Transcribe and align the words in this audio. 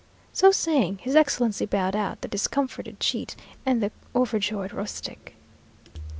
So 0.33 0.49
saying, 0.51 0.97
his 1.03 1.15
Excellency 1.15 1.67
bowed 1.67 1.95
out 1.95 2.21
the 2.21 2.27
discomfited 2.27 2.99
cheat 2.99 3.35
and 3.67 3.83
the 3.83 3.91
overjoyed 4.15 4.73
rustic. 4.73 5.35